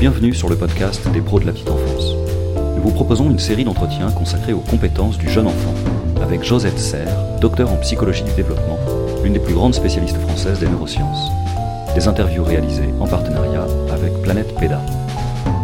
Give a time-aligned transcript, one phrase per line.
[0.00, 2.14] Bienvenue sur le podcast des pros de la petite enfance.
[2.76, 5.74] Nous vous proposons une série d'entretiens consacrés aux compétences du jeune enfant
[6.22, 8.78] avec Josette Serre, docteur en psychologie du développement,
[9.24, 11.32] l'une des plus grandes spécialistes françaises des neurosciences.
[11.96, 14.80] Des interviews réalisées en partenariat avec Planète PEDA.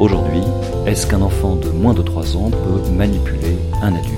[0.01, 0.43] Aujourd'hui,
[0.85, 4.14] est-ce qu'un enfant de moins de 3 ans peut manipuler un adulte?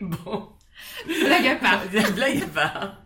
[0.00, 0.48] Bon.
[1.06, 1.82] Blague à part.
[2.14, 2.96] Blague à part.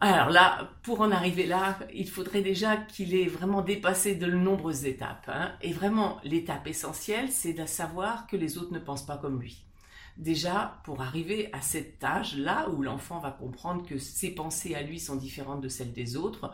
[0.00, 4.84] Alors là, pour en arriver là, il faudrait déjà qu'il ait vraiment dépassé de nombreuses
[4.84, 5.28] étapes.
[5.28, 5.50] hein.
[5.60, 9.64] Et vraiment, l'étape essentielle, c'est de savoir que les autres ne pensent pas comme lui.
[10.16, 15.00] Déjà, pour arriver à cet âge-là où l'enfant va comprendre que ses pensées à lui
[15.00, 16.52] sont différentes de celles des autres,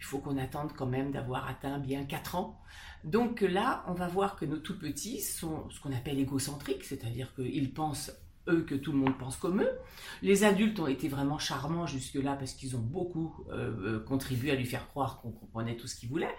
[0.00, 2.58] il faut qu'on attende quand même d'avoir atteint bien 4 ans.
[3.04, 7.34] Donc là, on va voir que nos tout petits sont ce qu'on appelle égocentriques, c'est-à-dire
[7.34, 8.10] qu'ils pensent
[8.48, 9.70] eux que tout le monde pense comme eux.
[10.22, 14.54] Les adultes ont été vraiment charmants jusque-là parce qu'ils ont beaucoup euh, euh, contribué à
[14.54, 16.34] lui faire croire qu'on comprenait tout ce qu'il voulait.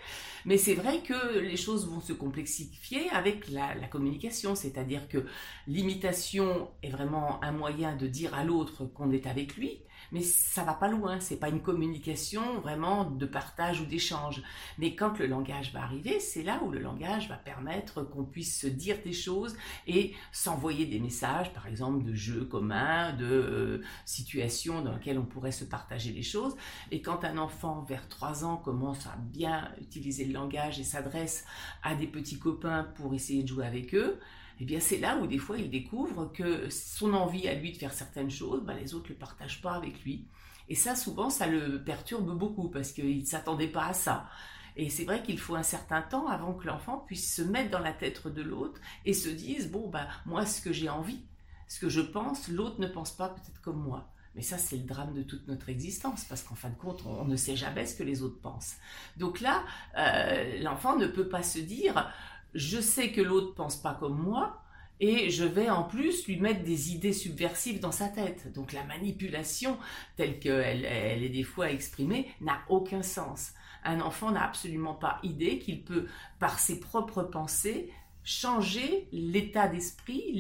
[0.46, 5.26] Mais c'est vrai que les choses vont se complexifier avec la, la communication, c'est-à-dire que
[5.68, 10.64] l'imitation est vraiment un moyen de dire à l'autre qu'on est avec lui, mais ça
[10.64, 14.42] va pas loin, c'est pas une communication vraiment de partage ou d'échange.
[14.78, 18.60] Mais quand le langage va arriver, c'est là où le langage va permettre qu'on puisse
[18.60, 19.56] se dire des choses
[19.88, 25.26] et s'envoyer des messages, par exemple de jeux communs, de euh, situations dans lesquelles on
[25.26, 26.56] pourrait se partager les choses.
[26.92, 31.46] Et quand un enfant vers 3 ans commence à bien utiliser le langage et s'adresse
[31.84, 34.20] à des petits copains pour essayer de jouer avec eux,
[34.62, 37.78] eh bien c'est là où des fois il découvre que son envie à lui de
[37.78, 40.28] faire certaines choses, ben, les autres ne le partagent pas avec lui.
[40.70, 44.30] Et ça, souvent, ça le perturbe beaucoup parce qu'il ne s'attendait pas à ça.
[44.78, 47.80] Et c'est vrai qu'il faut un certain temps avant que l'enfant puisse se mettre dans
[47.80, 51.26] la tête de l'autre et se dise, bon, ben, moi, ce que j'ai envie,
[51.68, 54.14] ce que je pense, l'autre ne pense pas peut-être comme moi.
[54.36, 57.26] Mais ça, c'est le drame de toute notre existence, parce qu'en fin de compte, on
[57.26, 58.76] ne sait jamais ce que les autres pensent.
[59.18, 59.64] Donc là,
[59.98, 62.14] euh, l'enfant ne peut pas se dire,
[62.54, 64.62] je sais que l'autre pense pas comme moi,
[65.00, 68.54] et je vais en plus lui mettre des idées subversives dans sa tête.
[68.54, 69.78] Donc la manipulation,
[70.16, 73.54] telle qu'elle elle est des fois exprimée, n'a aucun sens.
[73.84, 76.06] Un enfant n'a absolument pas idée qu'il peut,
[76.38, 77.92] par ses propres pensées,
[78.24, 80.34] changer l'état d'esprit,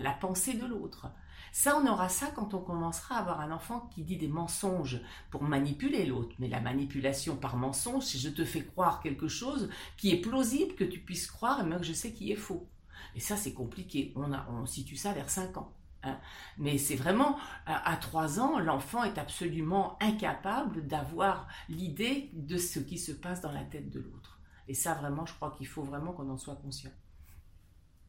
[0.00, 1.08] la, pensée de l'autre.
[1.52, 5.00] Ça, on aura ça quand on commencera à avoir un enfant qui dit des mensonges
[5.30, 6.34] pour manipuler l'autre.
[6.38, 10.74] Mais la manipulation par mensonge, c'est je te fais croire quelque chose qui est plausible
[10.74, 12.68] que tu puisses croire et moi que je sais qui est faux.
[13.14, 14.12] Et ça, c'est compliqué.
[14.16, 15.74] On, a, on situe ça vers 5 ans.
[16.04, 16.18] hein.
[16.56, 22.98] Mais c'est vraiment, à 3 ans, l'enfant est absolument incapable d'avoir l'idée de ce qui
[22.98, 24.38] se passe dans la tête de l'autre.
[24.68, 26.90] Et ça, vraiment, je crois qu'il faut vraiment qu'on en soit conscient.